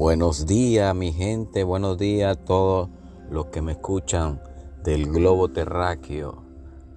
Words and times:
Buenos 0.00 0.46
días 0.46 0.94
mi 0.96 1.12
gente, 1.12 1.62
buenos 1.62 1.98
días 1.98 2.34
a 2.34 2.40
todos 2.42 2.88
los 3.28 3.48
que 3.48 3.60
me 3.60 3.72
escuchan 3.72 4.40
del 4.82 5.12
globo 5.12 5.50
terráqueo. 5.50 6.42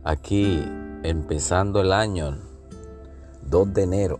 Aquí 0.05 0.63
empezando 1.03 1.81
el 1.81 1.91
año 1.91 2.39
2 3.41 3.73
de 3.73 3.83
enero 3.83 4.19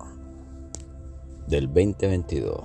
del 1.47 1.67
2022. 1.67 2.59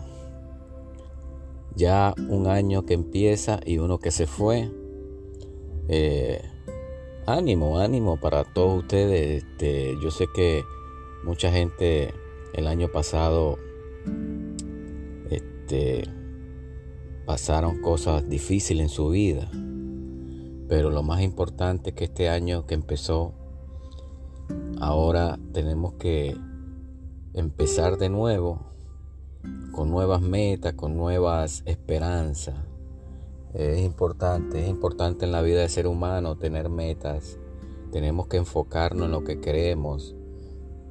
Ya 1.77 2.13
un 2.29 2.49
año 2.49 2.85
que 2.85 2.95
empieza 2.95 3.61
y 3.65 3.79
uno 3.79 4.01
que 4.01 4.11
se 4.11 4.27
fue. 4.27 4.73
Eh, 5.87 6.43
ánimo, 7.27 7.79
ánimo 7.79 8.19
para 8.19 8.43
todos 8.43 8.81
ustedes. 8.81 9.45
Este, 9.45 9.97
yo 10.03 10.11
sé 10.11 10.27
que 10.35 10.65
mucha 11.23 11.53
gente 11.53 12.13
el 12.55 12.67
año 12.67 12.89
pasado 12.89 13.57
este, 15.69 16.05
pasaron 17.27 17.83
cosas 17.83 18.27
difíciles 18.27 18.85
en 18.85 18.89
su 18.89 19.11
vida. 19.11 19.51
Pero 20.67 20.89
lo 20.89 21.03
más 21.03 21.21
importante 21.21 21.91
es 21.91 21.97
que 21.97 22.05
este 22.05 22.31
año 22.31 22.67
que 22.67 22.75
empezó, 22.75 23.35
ahora 24.81 25.39
tenemos 25.53 25.93
que 25.95 26.35
empezar 27.35 27.99
de 27.99 28.09
nuevo 28.09 28.61
con 29.73 29.91
nuevas 29.91 30.23
metas, 30.23 30.73
con 30.73 30.97
nuevas 30.97 31.63
esperanzas. 31.67 32.57
Es 33.53 33.81
importante, 33.81 34.63
es 34.63 34.69
importante 34.71 35.27
en 35.27 35.33
la 35.33 35.43
vida 35.43 35.61
del 35.61 35.71
ser 35.71 35.87
humano 35.87 36.39
tener 36.39 36.71
metas. 36.71 37.39
Tenemos 37.93 38.27
que 38.27 38.39
enfocarnos 38.39 39.05
en 39.05 39.13
lo 39.13 39.23
que 39.23 39.39
queremos. 39.39 40.15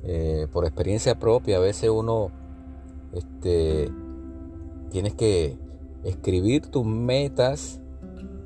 Eh, 0.04 0.48
por 0.52 0.66
experiencia 0.66 1.18
propia, 1.18 1.58
a 1.58 1.62
veces 1.62 1.90
uno 1.90 2.30
este, 3.14 3.92
tienes 4.90 5.14
que 5.14 5.58
escribir 6.04 6.68
tus 6.68 6.86
metas, 6.86 7.80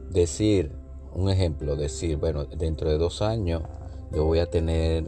decir, 0.09 0.71
un 1.13 1.29
ejemplo, 1.29 1.75
decir, 1.75 2.17
bueno, 2.17 2.45
dentro 2.45 2.89
de 2.89 2.97
dos 2.97 3.21
años 3.21 3.63
yo 4.11 4.25
voy 4.25 4.39
a 4.39 4.49
tener 4.49 5.05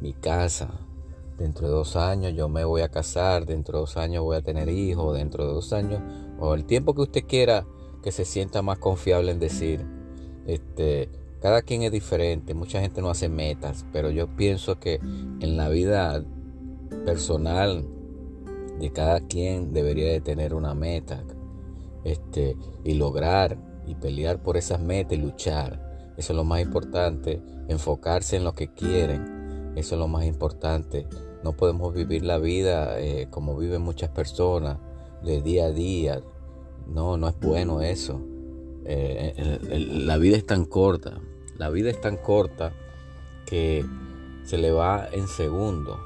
mi 0.00 0.12
casa, 0.12 0.70
dentro 1.38 1.68
de 1.68 1.72
dos 1.72 1.96
años 1.96 2.34
yo 2.34 2.48
me 2.48 2.64
voy 2.64 2.82
a 2.82 2.88
casar, 2.88 3.46
dentro 3.46 3.78
de 3.78 3.80
dos 3.80 3.96
años 3.96 4.22
voy 4.22 4.36
a 4.36 4.42
tener 4.42 4.68
hijos, 4.68 5.16
dentro 5.16 5.46
de 5.46 5.52
dos 5.52 5.72
años, 5.72 6.02
o 6.38 6.54
el 6.54 6.64
tiempo 6.64 6.94
que 6.94 7.02
usted 7.02 7.24
quiera 7.26 7.66
que 8.02 8.12
se 8.12 8.24
sienta 8.24 8.62
más 8.62 8.78
confiable 8.78 9.32
en 9.32 9.38
decir, 9.38 9.84
este, 10.46 11.08
cada 11.40 11.62
quien 11.62 11.82
es 11.82 11.92
diferente, 11.92 12.54
mucha 12.54 12.80
gente 12.80 13.00
no 13.00 13.10
hace 13.10 13.28
metas, 13.28 13.86
pero 13.92 14.10
yo 14.10 14.28
pienso 14.36 14.78
que 14.78 14.96
en 15.40 15.56
la 15.56 15.68
vida 15.68 16.24
personal 17.04 17.84
de 18.80 18.90
cada 18.92 19.20
quien 19.20 19.72
debería 19.72 20.10
de 20.10 20.20
tener 20.20 20.54
una 20.54 20.74
meta 20.74 21.22
este, 22.04 22.56
y 22.82 22.94
lograr 22.94 23.58
y 23.86 23.94
pelear 23.94 24.42
por 24.42 24.56
esas 24.56 24.80
metas 24.80 25.12
y 25.12 25.20
luchar. 25.20 26.12
Eso 26.16 26.32
es 26.32 26.36
lo 26.36 26.44
más 26.44 26.60
importante, 26.60 27.42
enfocarse 27.68 28.36
en 28.36 28.44
lo 28.44 28.54
que 28.54 28.72
quieren. 28.72 29.72
Eso 29.76 29.94
es 29.94 29.98
lo 29.98 30.08
más 30.08 30.24
importante. 30.24 31.06
No 31.44 31.52
podemos 31.52 31.94
vivir 31.94 32.24
la 32.24 32.38
vida 32.38 33.00
eh, 33.00 33.28
como 33.30 33.56
viven 33.56 33.82
muchas 33.82 34.10
personas, 34.10 34.78
de 35.22 35.42
día 35.42 35.66
a 35.66 35.70
día. 35.70 36.22
No, 36.86 37.16
no 37.16 37.28
es 37.28 37.38
bueno 37.38 37.82
eso. 37.82 38.20
Eh, 38.84 39.58
la 39.92 40.16
vida 40.16 40.36
es 40.36 40.46
tan 40.46 40.64
corta, 40.64 41.20
la 41.58 41.68
vida 41.68 41.90
es 41.90 42.00
tan 42.00 42.16
corta 42.16 42.72
que 43.46 43.84
se 44.44 44.58
le 44.58 44.72
va 44.72 45.08
en 45.12 45.28
segundo. 45.28 46.00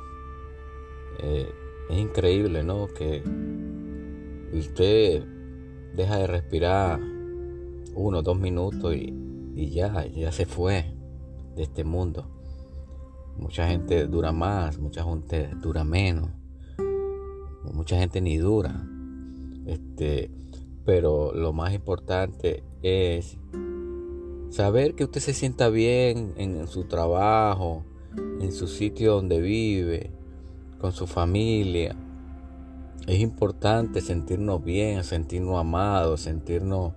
Eh, 1.20 1.48
es 1.90 1.98
increíble, 1.98 2.62
¿no? 2.62 2.88
Que 2.88 3.22
usted 4.52 5.24
deja 5.94 6.16
de 6.18 6.26
respirar 6.26 7.00
uno, 7.94 8.22
dos 8.22 8.38
minutos 8.38 8.94
y, 8.94 9.70
ya, 9.70 10.06
ya 10.06 10.32
se 10.32 10.46
fue 10.46 10.84
de 11.54 11.62
este 11.62 11.84
mundo. 11.84 12.30
Mucha 13.36 13.68
gente 13.68 14.06
dura 14.06 14.32
más, 14.32 14.78
mucha 14.78 15.04
gente 15.04 15.50
dura 15.60 15.84
menos, 15.84 16.30
mucha 17.72 17.98
gente 17.98 18.20
ni 18.20 18.36
dura. 18.38 18.86
Este, 19.66 20.30
pero 20.84 21.32
lo 21.32 21.52
más 21.52 21.72
importante 21.72 22.62
es 22.82 23.38
saber 24.50 24.94
que 24.94 25.04
usted 25.04 25.20
se 25.20 25.34
sienta 25.34 25.68
bien 25.68 26.34
en 26.36 26.68
su 26.68 26.84
trabajo, 26.84 27.84
en 28.40 28.52
su 28.52 28.68
sitio 28.68 29.14
donde 29.14 29.40
vive, 29.40 30.12
con 30.84 30.92
su 30.92 31.06
familia. 31.06 31.96
Es 33.06 33.18
importante 33.20 34.02
sentirnos 34.02 34.62
bien, 34.62 35.02
sentirnos 35.02 35.58
amados, 35.58 36.20
sentirnos 36.20 36.92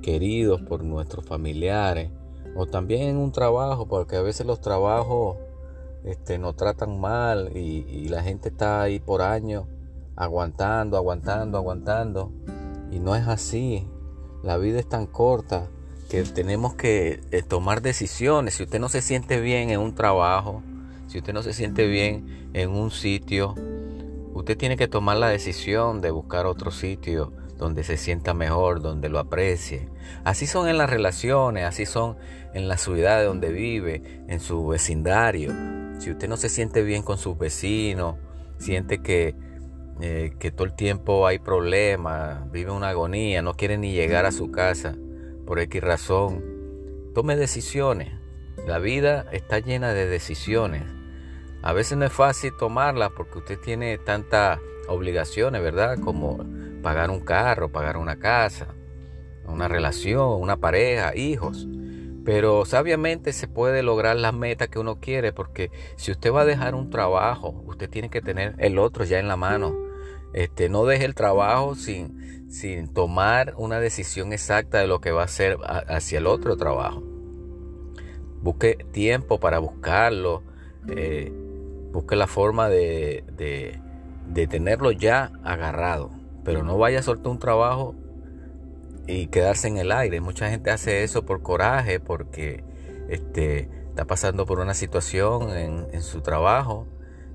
queridos 0.00 0.62
por 0.62 0.82
nuestros 0.82 1.26
familiares 1.26 2.10
o 2.56 2.64
también 2.64 3.02
en 3.02 3.16
un 3.18 3.30
trabajo, 3.30 3.86
porque 3.86 4.16
a 4.16 4.22
veces 4.22 4.46
los 4.46 4.62
trabajos 4.62 5.36
este, 6.04 6.38
nos 6.38 6.56
tratan 6.56 6.98
mal 6.98 7.54
y, 7.54 8.08
la 8.08 8.22
gente 8.22 8.48
está 8.48 8.80
ahí 8.80 8.98
por 8.98 9.20
años 9.20 9.66
aguantando, 10.16 10.96
aguantando, 10.96 11.58
aguantando. 11.58 12.32
Y 12.90 12.98
no 12.98 13.14
es 13.14 13.28
así. 13.28 13.86
La 14.42 14.56
vida 14.56 14.78
es 14.78 14.88
tan 14.88 15.04
corta 15.04 15.68
que 16.08 16.22
tenemos 16.22 16.76
que 16.76 17.20
eh, 17.30 17.42
tomar 17.42 17.82
decisiones. 17.82 18.54
Si 18.54 18.62
usted 18.62 18.80
no 18.80 18.88
se 18.88 19.02
siente 19.02 19.38
bien 19.38 19.68
en 19.68 19.80
un 19.80 19.94
trabajo, 19.94 20.62
si 21.12 21.18
usted 21.18 21.34
no 21.34 21.42
se 21.42 21.52
siente 21.52 21.86
bien 21.86 22.48
en 22.54 22.70
un 22.70 22.90
sitio, 22.90 23.54
usted 24.32 24.56
tiene 24.56 24.78
que 24.78 24.88
tomar 24.88 25.18
la 25.18 25.28
decisión 25.28 26.00
de 26.00 26.10
buscar 26.10 26.46
otro 26.46 26.70
sitio 26.70 27.34
donde 27.58 27.84
se 27.84 27.98
sienta 27.98 28.32
mejor, 28.32 28.80
donde 28.80 29.10
lo 29.10 29.18
aprecie. 29.18 29.90
Así 30.24 30.46
son 30.46 30.70
en 30.70 30.78
las 30.78 30.88
relaciones, 30.88 31.66
así 31.66 31.84
son 31.84 32.16
en 32.54 32.66
la 32.66 32.78
ciudad 32.78 33.22
donde 33.26 33.52
vive, 33.52 34.24
en 34.26 34.40
su 34.40 34.66
vecindario. 34.66 35.52
Si 35.98 36.10
usted 36.10 36.30
no 36.30 36.38
se 36.38 36.48
siente 36.48 36.82
bien 36.82 37.02
con 37.02 37.18
sus 37.18 37.36
vecinos, 37.36 38.16
siente 38.56 39.02
que, 39.02 39.34
eh, 40.00 40.32
que 40.38 40.50
todo 40.50 40.64
el 40.64 40.72
tiempo 40.72 41.26
hay 41.26 41.38
problemas, 41.38 42.50
vive 42.50 42.70
una 42.70 42.88
agonía, 42.88 43.42
no 43.42 43.52
quiere 43.52 43.76
ni 43.76 43.92
llegar 43.92 44.24
a 44.24 44.32
su 44.32 44.50
casa 44.50 44.96
por 45.46 45.60
X 45.60 45.82
razón, 45.82 46.42
tome 47.14 47.36
decisiones. 47.36 48.14
La 48.66 48.78
vida 48.78 49.26
está 49.30 49.58
llena 49.58 49.92
de 49.92 50.06
decisiones. 50.06 51.01
A 51.62 51.72
veces 51.72 51.96
no 51.96 52.04
es 52.04 52.12
fácil 52.12 52.52
tomarla 52.56 53.10
porque 53.10 53.38
usted 53.38 53.58
tiene 53.58 53.96
tantas 53.98 54.58
obligaciones, 54.88 55.62
¿verdad? 55.62 55.98
Como 55.98 56.44
pagar 56.82 57.10
un 57.10 57.20
carro, 57.20 57.70
pagar 57.70 57.96
una 57.96 58.18
casa, 58.18 58.74
una 59.46 59.68
relación, 59.68 60.40
una 60.40 60.56
pareja, 60.56 61.14
hijos. 61.14 61.68
Pero 62.24 62.64
sabiamente 62.64 63.32
se 63.32 63.48
puede 63.48 63.82
lograr 63.82 64.16
las 64.16 64.34
metas 64.34 64.68
que 64.68 64.78
uno 64.78 65.00
quiere 65.00 65.32
porque 65.32 65.70
si 65.96 66.10
usted 66.10 66.32
va 66.32 66.42
a 66.42 66.44
dejar 66.44 66.74
un 66.74 66.90
trabajo, 66.90 67.62
usted 67.66 67.88
tiene 67.88 68.10
que 68.10 68.20
tener 68.20 68.54
el 68.58 68.78
otro 68.78 69.04
ya 69.04 69.18
en 69.18 69.28
la 69.28 69.36
mano. 69.36 69.76
Este, 70.32 70.68
no 70.68 70.84
deje 70.84 71.04
el 71.04 71.14
trabajo 71.14 71.74
sin, 71.74 72.50
sin 72.50 72.92
tomar 72.92 73.54
una 73.56 73.80
decisión 73.80 74.32
exacta 74.32 74.78
de 74.78 74.86
lo 74.86 75.00
que 75.00 75.10
va 75.10 75.22
a 75.22 75.26
hacer 75.26 75.58
hacia 75.88 76.18
el 76.18 76.26
otro 76.26 76.56
trabajo. 76.56 77.02
Busque 78.40 78.84
tiempo 78.92 79.38
para 79.38 79.58
buscarlo. 79.58 80.42
Eh, 80.88 81.32
Busque 81.92 82.16
la 82.16 82.26
forma 82.26 82.68
de, 82.68 83.24
de, 83.36 84.46
tenerlo 84.46 84.92
ya 84.92 85.32
agarrado. 85.44 86.10
Pero 86.44 86.62
no 86.62 86.78
vaya 86.78 87.00
a 87.00 87.02
soltar 87.02 87.28
un 87.28 87.38
trabajo 87.38 87.94
y 89.06 89.26
quedarse 89.28 89.68
en 89.68 89.76
el 89.76 89.92
aire. 89.92 90.20
Mucha 90.20 90.50
gente 90.50 90.70
hace 90.70 91.04
eso 91.04 91.24
por 91.24 91.42
coraje, 91.42 92.00
porque 92.00 92.64
este, 93.08 93.68
está 93.88 94.04
pasando 94.04 94.46
por 94.46 94.58
una 94.58 94.74
situación 94.74 95.50
en, 95.56 96.02
su 96.02 96.22
trabajo 96.22 96.86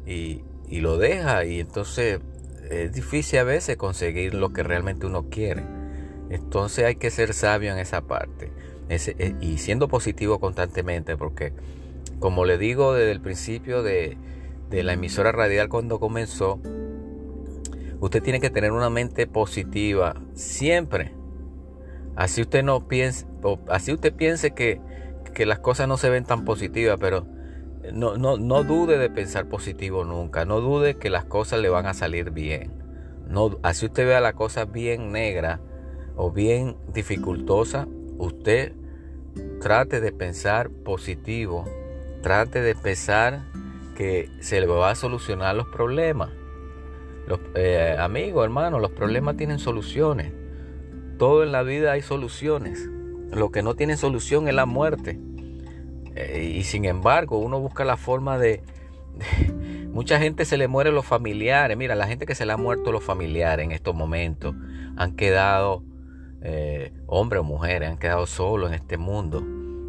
y, 0.06 0.44
y, 0.68 0.82
lo 0.82 0.98
deja. 0.98 1.46
Y 1.46 1.60
entonces 1.60 2.20
es 2.70 2.92
difícil 2.92 3.40
a 3.40 3.44
veces 3.44 3.78
conseguir 3.78 4.34
lo 4.34 4.52
que 4.52 4.64
realmente 4.64 5.06
uno 5.06 5.30
quiere. 5.30 5.64
Entonces 6.30 6.86
hay 6.86 6.96
que 6.96 7.10
ser 7.10 7.34
sabio 7.34 7.72
en 7.72 7.80
esa 7.80 8.02
parte. 8.02 8.52
Eh, 8.90 9.36
y 9.42 9.58
siendo 9.58 9.88
positivo 9.88 10.40
constantemente, 10.40 11.18
porque 11.18 11.54
como 12.20 12.46
le 12.46 12.58
digo 12.58 12.94
desde 12.94 13.12
el 13.12 13.22
principio 13.22 13.84
de, 13.84 14.18
de 14.70 14.84
la 14.84 14.94
emisora 14.94 15.32
radial 15.32 15.70
cuando 15.70 16.00
comenzó, 16.00 16.60
usted 18.00 18.22
tiene 18.22 18.40
que 18.40 18.50
tener 18.50 18.72
una 18.72 18.90
mente 18.90 19.28
positiva 19.28 20.22
siempre. 20.34 21.14
Así 22.16 22.42
usted 22.42 22.64
no 22.64 22.88
piense, 22.88 23.26
así 23.70 23.94
usted 23.94 24.14
piense 24.14 24.52
que, 24.52 24.82
que 25.34 25.46
las 25.46 25.60
cosas 25.60 25.88
no 25.88 25.98
se 25.98 26.10
ven 26.10 26.26
tan 26.26 26.46
positivas, 26.46 26.98
pero 27.00 27.28
no, 27.94 28.18
no, 28.18 28.38
no, 28.38 28.64
dude 28.64 28.98
de 28.98 29.10
pensar 29.10 29.48
positivo 29.48 30.04
nunca. 30.04 30.46
No 30.46 30.60
dude 30.60 30.98
que 30.98 31.10
las 31.10 31.26
cosas 31.26 31.62
le 31.62 31.70
van 31.70 31.86
a 31.86 31.94
salir 31.94 32.32
bien. 32.32 32.74
No, 33.28 33.60
así 33.62 33.86
usted 33.86 34.06
vea 34.06 34.20
la 34.20 34.34
cosa 34.34 34.66
bien 34.66 35.12
negra 35.12 35.60
o 36.16 36.32
bien 36.32 36.78
dificultosa, 36.94 37.88
usted 38.18 38.74
trate 39.62 40.02
de 40.02 40.12
pensar 40.12 40.70
positivo. 40.70 41.66
Trate 42.22 42.62
de 42.62 42.74
pensar 42.74 43.44
que 43.98 44.30
se 44.42 44.60
le 44.62 44.68
va 44.68 44.92
a 44.92 44.96
solucionar 44.96 45.56
los 45.56 45.68
problemas. 45.68 46.30
Los, 47.26 47.40
eh, 47.56 47.96
amigos, 48.00 48.44
hermanos, 48.44 48.80
los 48.80 48.92
problemas 48.92 49.38
tienen 49.38 49.58
soluciones. 49.58 50.32
Todo 51.18 51.42
en 51.42 51.52
la 51.52 51.64
vida 51.64 51.94
hay 51.94 52.04
soluciones. 52.04 52.88
Lo 53.32 53.52
que 53.52 53.64
no 53.64 53.74
tiene 53.74 53.98
solución 53.98 54.48
es 54.48 54.54
la 54.54 54.68
muerte. 54.68 55.20
Eh, 56.16 56.54
y 56.60 56.64
sin 56.64 56.86
embargo, 56.86 57.40
uno 57.40 57.60
busca 57.60 57.86
la 57.86 57.98
forma 57.98 58.38
de, 58.38 58.62
Mucha 59.92 60.20
gente 60.20 60.46
se 60.46 60.58
le 60.58 60.68
muere 60.68 60.92
los 60.92 61.06
familiares. 61.06 61.76
Mira, 61.76 61.96
la 61.96 62.06
gente 62.06 62.28
que 62.28 62.36
se 62.36 62.46
le 62.46 62.54
ha 62.54 62.58
muerto 62.58 62.92
los 62.92 63.04
familiares 63.04 63.66
en 63.66 63.72
estos 63.72 63.96
momentos 63.96 64.54
han 64.96 65.16
quedado, 65.16 65.84
eh, 66.44 66.94
hombres 67.08 67.42
o 67.42 67.44
mujeres, 67.44 67.90
han 67.90 67.98
quedado 67.98 68.28
solos 68.28 68.70
en 68.70 68.76
este 68.76 68.98
mundo 68.98 69.44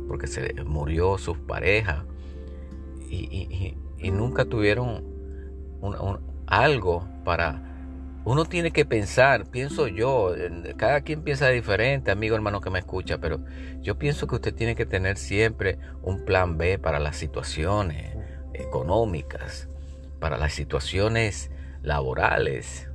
porque 0.08 0.26
se 0.26 0.54
murió 0.64 1.18
su 1.18 1.34
pareja 1.34 2.06
y, 3.10 3.76
nunca 4.10 4.44
tuvieron 4.44 5.04
algo 6.46 7.06
para 7.24 7.68
uno 8.24 8.44
tiene 8.44 8.72
que 8.72 8.84
pensar, 8.84 9.46
pienso 9.46 9.88
yo, 9.88 10.34
cada 10.76 11.00
quien 11.00 11.22
piensa 11.22 11.48
diferente, 11.48 12.10
amigo 12.10 12.34
hermano 12.34 12.60
que 12.60 12.68
me 12.68 12.78
escucha, 12.78 13.16
pero 13.16 13.40
yo 13.80 13.98
pienso 13.98 14.26
que 14.26 14.34
usted 14.34 14.54
tiene 14.54 14.74
que 14.74 14.84
tener 14.84 15.16
siempre 15.16 15.78
un 16.02 16.26
plan 16.26 16.58
B 16.58 16.78
para 16.78 16.98
las 16.98 17.16
situaciones 17.16 18.14
económicas, 18.52 19.68
para 20.20 20.36
las 20.36 20.52
situaciones 20.52 21.50
laborales. 21.82 22.90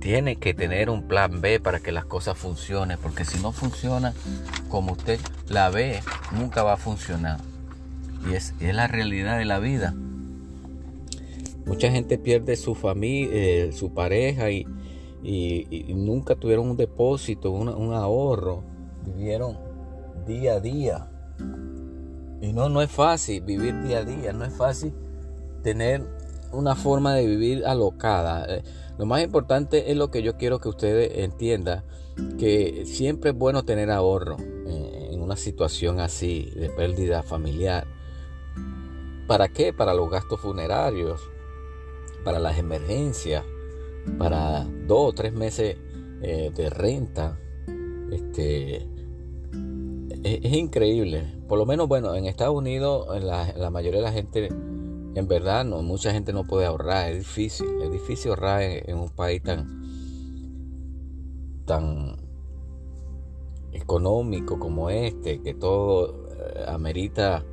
Tiene 0.00 0.36
que 0.36 0.52
tener 0.52 0.90
un 0.90 1.08
plan 1.08 1.40
B 1.40 1.60
para 1.60 1.80
que 1.80 1.92
las 1.92 2.04
cosas 2.04 2.36
funcionen, 2.36 2.98
porque 2.98 3.24
si 3.24 3.40
no 3.40 3.52
funciona 3.52 4.12
como 4.68 4.92
usted 4.92 5.18
la 5.48 5.70
ve, 5.70 6.00
nunca 6.32 6.62
va 6.62 6.74
a 6.74 6.76
funcionar. 6.76 7.40
Y 8.28 8.34
es, 8.34 8.54
es 8.60 8.74
la 8.74 8.86
realidad 8.86 9.38
de 9.38 9.44
la 9.44 9.58
vida. 9.58 9.94
Mucha 11.66 11.90
gente 11.90 12.18
pierde 12.18 12.56
su 12.56 12.74
familia, 12.74 13.30
eh, 13.32 13.72
su 13.72 13.92
pareja 13.92 14.50
y, 14.50 14.66
nunca 15.88 16.36
tuvieron 16.36 16.70
un 16.70 16.76
depósito, 16.76 17.50
un 17.50 17.92
ahorro. 17.92 18.62
Vivieron 19.04 19.58
día 20.26 20.54
a 20.54 20.60
día. 20.60 21.08
Y 22.40 22.52
no, 22.52 22.68
no 22.68 22.82
es 22.82 22.90
fácil 22.90 23.42
vivir 23.42 23.82
día 23.82 23.98
a 23.98 24.04
día, 24.04 24.32
no 24.32 24.44
es 24.44 24.54
fácil 24.54 24.92
tener 25.62 26.02
una 26.52 26.74
forma 26.74 27.14
de 27.14 27.26
vivir 27.26 27.64
alocada. 27.66 28.46
Eh, 28.48 28.62
lo 28.98 29.06
más 29.06 29.22
importante 29.22 29.90
es 29.90 29.96
lo 29.96 30.10
que 30.10 30.22
yo 30.22 30.36
quiero 30.36 30.60
que 30.60 30.68
ustedes 30.68 31.18
entiendan, 31.18 31.82
que 32.38 32.84
siempre 32.86 33.30
es 33.30 33.36
bueno 33.36 33.64
tener 33.64 33.90
ahorro 33.90 34.36
eh, 34.38 35.10
en 35.12 35.22
una 35.22 35.36
situación 35.36 36.00
así 36.00 36.50
de 36.54 36.68
pérdida 36.70 37.22
familiar. 37.22 37.86
¿Para 39.26 39.48
qué? 39.48 39.72
Para 39.72 39.92
los 39.92 40.08
gastos 40.08 40.40
funerarios, 40.40 41.20
para 42.24 42.38
las 42.38 42.58
emergencias, 42.58 43.44
para 44.18 44.64
dos 44.86 45.10
o 45.10 45.12
tres 45.12 45.32
meses 45.32 45.76
eh, 46.22 46.52
de 46.54 46.70
renta. 46.70 47.38
Este, 48.12 48.86
es, 50.22 50.52
increíble. 50.52 51.26
Por 51.48 51.58
lo 51.58 51.66
menos, 51.66 51.88
bueno, 51.88 52.14
en 52.14 52.26
Estados 52.26 52.54
Unidos 52.54 53.08
la, 53.22 53.70
mayoría 53.70 54.00
de 54.00 54.06
la 54.06 54.12
gente, 54.12 54.46
en 54.46 55.28
verdad, 55.28 55.64
no, 55.64 55.82
mucha 55.82 56.12
gente 56.12 56.32
no 56.32 56.44
puede 56.44 56.66
ahorrar. 56.66 57.10
Es 57.10 57.18
difícil. 57.18 57.66
Es 57.82 57.90
difícil 57.90 58.30
ahorrar 58.30 58.62
en, 58.62 58.96
un 58.96 59.10
país 59.10 59.42
tan, 59.42 59.82
tan 61.64 62.16
económico 63.72 64.58
como 64.58 64.88
este, 64.88 65.42
que 65.42 65.52
todo 65.54 66.28
eh, 66.30 66.64
amerita 66.68 67.44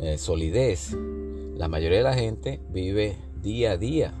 eh, 0.00 0.18
solidez. 0.18 0.96
La 1.56 1.68
mayoría 1.68 1.98
de 1.98 2.04
la 2.04 2.14
gente 2.14 2.60
vive 2.70 3.18
día 3.42 3.72
a 3.72 3.76
día. 3.76 4.12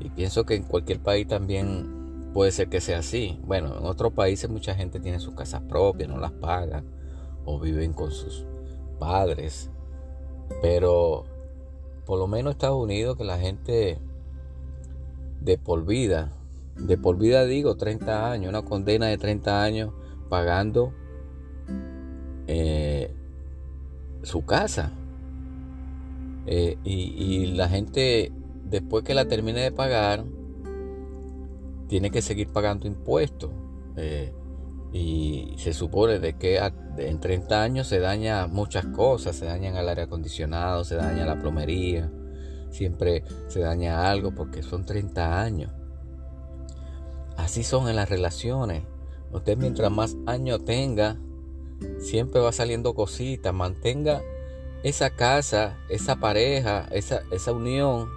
Y 0.00 0.10
pienso 0.10 0.44
que 0.44 0.54
en 0.54 0.64
cualquier 0.64 1.00
país 1.00 1.26
también 1.26 2.30
puede 2.34 2.52
ser 2.52 2.68
que 2.68 2.80
sea 2.80 2.98
así. 2.98 3.40
Bueno, 3.46 3.78
en 3.78 3.84
otros 3.84 4.12
países 4.12 4.50
mucha 4.50 4.74
gente 4.74 5.00
tiene 5.00 5.20
sus 5.20 5.34
casas 5.34 5.62
propias, 5.62 6.08
no 6.08 6.18
las 6.18 6.32
paga 6.32 6.84
o 7.44 7.58
viven 7.58 7.92
con 7.92 8.10
sus 8.10 8.44
padres. 8.98 9.70
Pero 10.60 11.24
por 12.04 12.18
lo 12.18 12.26
menos 12.26 12.50
en 12.50 12.56
Estados 12.56 12.82
Unidos 12.82 13.16
que 13.16 13.24
la 13.24 13.38
gente 13.38 13.98
de 15.40 15.58
por 15.58 15.86
vida, 15.86 16.32
de 16.76 16.98
por 16.98 17.16
vida 17.16 17.44
digo 17.46 17.76
30 17.76 18.30
años, 18.30 18.48
una 18.50 18.62
condena 18.62 19.06
de 19.06 19.18
30 19.18 19.62
años 19.62 19.92
pagando 20.28 20.92
eh, 22.46 23.15
su 24.26 24.44
casa. 24.44 24.90
Eh, 26.46 26.76
y, 26.84 27.46
la 27.52 27.68
gente, 27.68 28.32
después 28.64 29.04
que 29.04 29.14
la 29.14 29.26
termine 29.26 29.60
de 29.60 29.72
pagar, 29.72 30.24
tiene 31.88 32.10
que 32.10 32.22
seguir 32.22 32.48
pagando 32.48 32.86
impuestos. 32.86 33.50
Eh, 33.96 34.32
y 34.92 35.54
se 35.58 35.72
supone 35.72 36.18
de 36.18 36.34
que 36.34 36.60
en 36.98 37.20
30 37.20 37.62
años 37.62 37.86
se 37.86 38.00
daña 38.00 38.46
muchas 38.46 38.86
cosas, 38.86 39.36
se 39.36 39.46
dañan 39.46 39.76
el 39.76 39.88
aire 39.88 40.02
acondicionado, 40.02 40.84
se 40.84 40.96
daña 40.96 41.26
la 41.26 41.40
plomería, 41.40 42.10
siempre 42.70 43.22
se 43.48 43.60
daña 43.60 44.10
algo 44.10 44.34
porque 44.34 44.62
son 44.62 44.84
30 44.84 45.40
años. 45.40 45.72
Así 47.36 47.62
son 47.62 47.88
en 47.88 47.96
las 47.96 48.08
relaciones. 48.08 48.82
Usted 49.32 49.56
mientras 49.56 49.90
más 49.90 50.16
años 50.26 50.64
tenga, 50.64 51.18
siempre 51.98 52.40
va 52.40 52.52
saliendo 52.52 52.94
cositas. 52.94 53.52
Mantenga 53.54 54.22
esa 54.82 55.10
casa, 55.10 55.78
esa 55.88 56.16
pareja, 56.16 56.88
esa, 56.92 57.22
esa 57.30 57.52
unión 57.52 58.08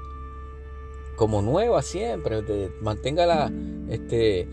como 1.15 1.41
nueva 1.41 1.81
siempre. 1.81 2.41
manténgala 2.81 3.51
este, 3.89 4.47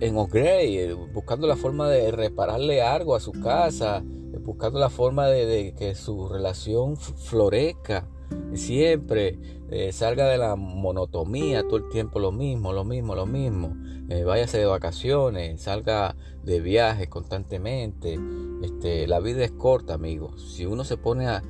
en 0.00 0.16
upgrade, 0.16 0.92
buscando 1.12 1.46
la 1.46 1.56
forma 1.56 1.88
de 1.88 2.10
repararle 2.10 2.82
algo 2.82 3.16
a 3.16 3.20
su 3.20 3.32
casa, 3.32 4.02
buscando 4.40 4.78
la 4.78 4.90
forma 4.90 5.26
de, 5.26 5.74
que 5.76 5.94
su 5.94 6.28
relación 6.28 6.96
florezca 6.96 8.06
siempre, 8.54 9.38
eh, 9.70 9.92
salga 9.92 10.28
de 10.28 10.38
la 10.38 10.56
monotomía 10.56 11.62
todo 11.62 11.76
el 11.76 11.88
tiempo 11.88 12.18
lo 12.18 12.32
mismo, 12.32 12.72
lo 12.72 12.84
mismo, 12.84 13.14
lo 13.14 13.26
mismo. 13.26 13.76
Eh, 14.08 14.22
váyase 14.24 14.58
de 14.58 14.66
vacaciones, 14.66 15.62
salga 15.62 16.14
de 16.42 16.60
viaje 16.60 17.08
constantemente. 17.08 18.18
Este, 18.62 19.06
la 19.06 19.20
vida 19.20 19.44
es 19.44 19.52
corta, 19.52 19.94
amigos. 19.94 20.54
Si 20.54 20.66
uno 20.66 20.84
se 20.84 20.96
pone 20.96 21.26
a, 21.28 21.42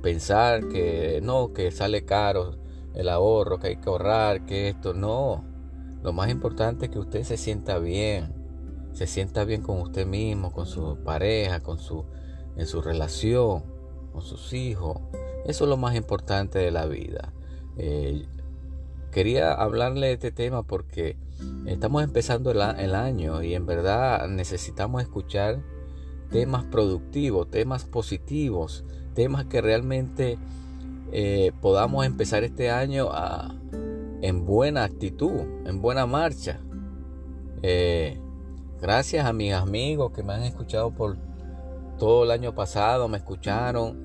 pensar 0.00 0.68
que 0.68 1.20
no, 1.22 1.52
que 1.52 1.72
sale 1.72 2.04
caro 2.04 2.56
el 2.94 3.08
ahorro, 3.08 3.58
que 3.58 3.68
hay 3.68 3.76
que 3.76 3.88
ahorrar, 3.88 4.46
que 4.46 4.68
esto, 4.68 4.94
no. 4.94 5.44
Lo 6.02 6.12
más 6.12 6.30
importante 6.30 6.86
es 6.86 6.92
que 6.92 7.00
usted 7.00 7.24
se 7.24 7.36
sienta 7.36 7.78
bien, 7.78 8.32
se 8.92 9.08
sienta 9.08 9.44
bien 9.44 9.62
con 9.62 9.80
usted 9.80 10.06
mismo, 10.06 10.52
con 10.52 10.66
su 10.66 10.98
pareja, 11.04 11.60
con 11.60 11.78
su, 11.78 12.04
en 12.56 12.66
su 12.66 12.80
relación, 12.80 13.64
con 14.12 14.22
sus 14.22 14.52
hijos. 14.52 14.98
Eso 15.44 15.64
es 15.64 15.70
lo 15.70 15.76
más 15.76 15.94
importante 15.94 16.58
de 16.58 16.70
la 16.70 16.86
vida. 16.86 17.32
Eh, 17.78 18.26
quería 19.10 19.52
hablarle 19.52 20.08
de 20.08 20.12
este 20.14 20.32
tema 20.32 20.62
porque 20.62 21.16
estamos 21.66 22.02
empezando 22.02 22.50
el, 22.50 22.94
año 22.94 23.42
y 23.42 23.54
en 23.54 23.66
verdad 23.66 24.28
necesitamos 24.28 25.02
escuchar 25.02 25.62
temas 26.30 26.64
productivos, 26.64 27.50
temas 27.50 27.84
positivos, 27.84 28.84
temas 29.14 29.46
que 29.46 29.60
realmente 29.60 30.38
eh, 31.12 31.52
podamos 31.60 32.04
empezar 32.04 32.44
este 32.44 32.70
año 32.70 33.08
en 34.22 34.44
buena 34.44 34.84
actitud, 34.84 35.40
en 35.66 35.80
buena 35.80 36.06
marcha. 36.06 36.60
Eh, 37.62 38.18
gracias 38.80 39.24
a 39.26 39.32
mis 39.32 39.52
amigos 39.52 40.12
que 40.12 40.22
me 40.22 40.34
han 40.34 40.42
escuchado 40.42 40.90
por 40.90 41.16
todo 41.98 42.24
el 42.24 42.30
año 42.30 42.54
pasado, 42.54 43.08
me 43.08 43.18
escucharon. 43.18 44.04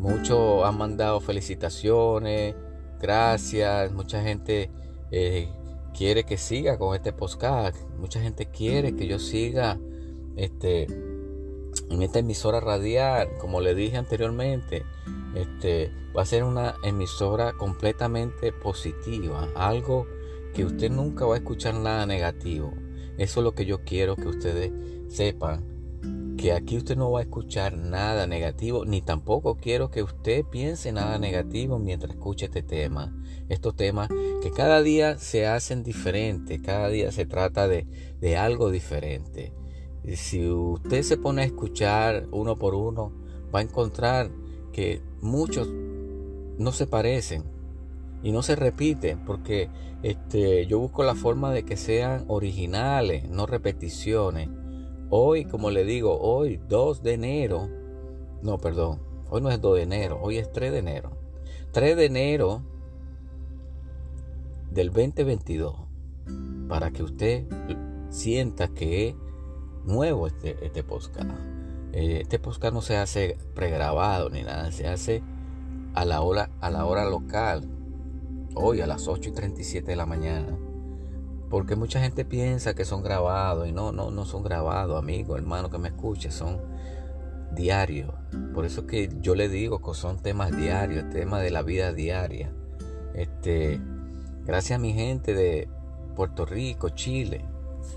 Muchos 0.00 0.64
han 0.64 0.78
mandado 0.78 1.20
felicitaciones, 1.20 2.54
gracias. 3.00 3.92
Mucha 3.92 4.22
gente 4.22 4.70
quiere 5.96 6.24
que 6.24 6.38
siga 6.38 6.78
con 6.78 6.96
este 6.96 7.12
podcast. 7.12 7.76
Mucha 7.98 8.20
gente 8.20 8.46
quiere 8.46 8.96
que 8.96 9.06
yo 9.06 9.18
siga 9.18 9.78
este, 10.36 10.84
en 11.90 12.02
esta 12.02 12.20
emisora 12.20 12.60
radial. 12.60 13.28
Como 13.38 13.60
le 13.60 13.74
dije 13.74 13.96
anteriormente, 13.96 14.84
este, 15.34 15.92
va 16.16 16.22
a 16.22 16.26
ser 16.26 16.44
una 16.44 16.74
emisora 16.82 17.52
completamente 17.52 18.52
positiva. 18.52 19.48
Algo 19.54 20.06
que 20.54 20.64
usted 20.64 20.90
nunca 20.90 21.26
va 21.26 21.34
a 21.34 21.38
escuchar 21.38 21.74
nada 21.74 22.06
negativo. 22.06 22.72
Eso 23.18 23.40
es 23.40 23.44
lo 23.44 23.54
que 23.54 23.66
yo 23.66 23.84
quiero 23.84 24.16
que 24.16 24.28
ustedes 24.28 24.72
sepan 25.08 25.69
que 26.36 26.52
aquí 26.52 26.76
usted 26.78 26.96
no 26.96 27.10
va 27.10 27.20
a 27.20 27.22
escuchar 27.22 27.76
nada 27.76 28.26
negativo, 28.26 28.84
ni 28.84 29.02
tampoco 29.02 29.56
quiero 29.56 29.90
que 29.90 30.02
usted 30.02 30.44
piense 30.44 30.90
nada 30.92 31.18
negativo 31.18 31.78
mientras 31.78 32.12
escuche 32.12 32.46
este 32.46 32.62
tema. 32.62 33.14
Estos 33.48 33.76
temas 33.76 34.08
que 34.42 34.50
cada 34.50 34.82
día 34.82 35.18
se 35.18 35.46
hacen 35.46 35.82
diferentes, 35.82 36.60
cada 36.62 36.88
día 36.88 37.12
se 37.12 37.26
trata 37.26 37.68
de, 37.68 37.86
de 38.20 38.36
algo 38.36 38.70
diferente. 38.70 39.52
Y 40.02 40.16
si 40.16 40.48
usted 40.48 41.02
se 41.02 41.18
pone 41.18 41.42
a 41.42 41.46
escuchar 41.46 42.26
uno 42.30 42.56
por 42.56 42.74
uno, 42.74 43.12
va 43.54 43.58
a 43.58 43.62
encontrar 43.62 44.30
que 44.72 45.02
muchos 45.20 45.68
no 46.58 46.72
se 46.72 46.86
parecen 46.86 47.44
y 48.22 48.32
no 48.32 48.42
se 48.42 48.56
repiten 48.56 49.24
porque 49.24 49.68
este, 50.02 50.66
yo 50.66 50.78
busco 50.78 51.04
la 51.04 51.14
forma 51.14 51.52
de 51.52 51.64
que 51.64 51.76
sean 51.76 52.24
originales, 52.28 53.28
no 53.28 53.46
repeticiones. 53.46 54.48
Hoy, 55.12 55.44
como 55.44 55.72
le 55.72 55.84
digo, 55.84 56.20
hoy 56.20 56.60
2 56.68 57.02
de 57.02 57.14
enero, 57.14 57.68
no, 58.42 58.58
perdón, 58.58 59.00
hoy 59.28 59.40
no 59.40 59.50
es 59.50 59.60
2 59.60 59.76
de 59.78 59.82
enero, 59.82 60.20
hoy 60.22 60.38
es 60.38 60.52
3 60.52 60.70
de 60.70 60.78
enero. 60.78 61.10
3 61.72 61.96
de 61.96 62.04
enero 62.04 62.62
del 64.70 64.90
2022, 64.90 65.74
para 66.68 66.92
que 66.92 67.02
usted 67.02 67.44
sienta 68.08 68.68
que 68.68 69.08
es 69.08 69.14
nuevo 69.84 70.28
este, 70.28 70.64
este 70.64 70.84
podcast. 70.84 71.28
Eh, 71.92 72.20
este 72.22 72.38
podcast 72.38 72.72
no 72.72 72.80
se 72.80 72.96
hace 72.96 73.36
pregrabado 73.52 74.30
ni 74.30 74.44
nada, 74.44 74.70
se 74.70 74.86
hace 74.86 75.24
a 75.94 76.04
la 76.04 76.20
hora, 76.20 76.50
a 76.60 76.70
la 76.70 76.86
hora 76.86 77.04
local, 77.10 77.68
hoy 78.54 78.80
a 78.80 78.86
las 78.86 79.08
8 79.08 79.30
y 79.30 79.32
37 79.32 79.90
de 79.90 79.96
la 79.96 80.06
mañana. 80.06 80.56
Porque 81.50 81.74
mucha 81.74 82.00
gente 82.00 82.24
piensa 82.24 82.74
que 82.74 82.84
son 82.84 83.02
grabados 83.02 83.68
y 83.68 83.72
no, 83.72 83.90
no, 83.90 84.12
no 84.12 84.24
son 84.24 84.44
grabados, 84.44 84.96
amigo, 84.96 85.36
hermano 85.36 85.68
que 85.68 85.78
me 85.78 85.88
escuche, 85.88 86.30
son 86.30 86.58
diarios. 87.52 88.14
Por 88.54 88.64
eso 88.64 88.86
que 88.86 89.10
yo 89.20 89.34
le 89.34 89.48
digo 89.48 89.82
que 89.82 89.94
son 89.94 90.22
temas 90.22 90.56
diarios, 90.56 91.10
temas 91.10 91.42
de 91.42 91.50
la 91.50 91.62
vida 91.62 91.92
diaria. 91.92 92.52
Este, 93.14 93.80
gracias 94.44 94.78
a 94.78 94.80
mi 94.80 94.92
gente 94.92 95.34
de 95.34 95.68
Puerto 96.14 96.46
Rico, 96.46 96.90
Chile, 96.90 97.44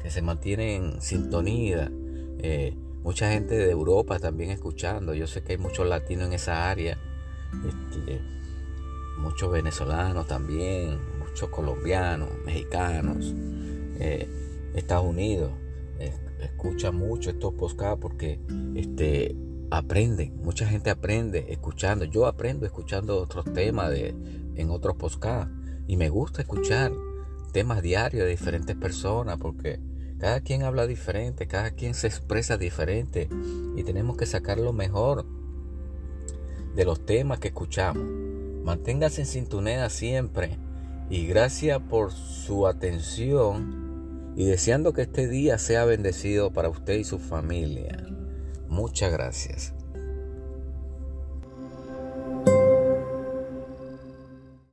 que 0.01 0.09
se 0.09 0.23
mantiene 0.23 0.75
en 0.75 1.01
sintonía. 1.01 1.91
Eh, 2.39 2.75
mucha 3.03 3.31
gente 3.31 3.55
de 3.55 3.69
Europa 3.69 4.17
también 4.17 4.49
escuchando. 4.49 5.13
Yo 5.13 5.27
sé 5.27 5.43
que 5.43 5.53
hay 5.53 5.57
muchos 5.59 5.87
latinos 5.87 6.27
en 6.27 6.33
esa 6.33 6.71
área. 6.71 6.97
Este, 7.67 8.19
muchos 9.19 9.51
venezolanos 9.51 10.27
también, 10.27 10.99
muchos 11.33 11.49
colombianos, 11.49 12.29
mexicanos, 12.45 13.33
eh, 13.99 14.29
Estados 14.75 15.05
Unidos. 15.05 15.51
escucha 16.39 16.91
mucho 16.91 17.31
estos 17.31 17.53
podcasts 17.55 17.97
porque 17.99 18.39
este, 18.75 19.35
aprenden, 19.71 20.35
mucha 20.43 20.67
gente 20.67 20.91
aprende 20.91 21.47
escuchando. 21.49 22.05
Yo 22.05 22.27
aprendo 22.27 22.67
escuchando 22.67 23.19
otros 23.19 23.51
temas 23.51 23.89
de, 23.89 24.15
en 24.55 24.69
otros 24.69 24.95
podcasts 24.95 25.51
y 25.87 25.97
me 25.97 26.09
gusta 26.09 26.43
escuchar 26.43 26.91
temas 27.51 27.81
diarios 27.81 28.25
de 28.25 28.29
diferentes 28.29 28.75
personas 28.75 29.39
porque 29.39 29.79
cada 30.19 30.41
quien 30.41 30.61
habla 30.61 30.85
diferente, 30.85 31.47
cada 31.47 31.71
quien 31.71 31.95
se 31.95 32.05
expresa 32.05 32.57
diferente 32.57 33.27
y 33.75 33.83
tenemos 33.83 34.17
que 34.17 34.27
sacar 34.27 34.59
lo 34.59 34.71
mejor 34.71 35.25
de 36.75 36.85
los 36.85 37.03
temas 37.07 37.39
que 37.39 37.47
escuchamos. 37.47 38.03
Manténgase 38.63 39.21
en 39.21 39.27
sintonía 39.27 39.89
siempre 39.89 40.59
y 41.09 41.27
gracias 41.27 41.79
por 41.79 42.11
su 42.11 42.67
atención 42.67 44.33
y 44.35 44.45
deseando 44.45 44.93
que 44.93 45.03
este 45.03 45.27
día 45.27 45.57
sea 45.57 45.85
bendecido 45.85 46.51
para 46.51 46.69
usted 46.69 46.95
y 46.95 47.03
su 47.03 47.19
familia. 47.19 48.07
Muchas 48.67 49.11
gracias. 49.11 49.73